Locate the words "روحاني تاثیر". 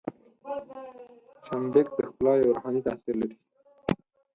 2.55-3.15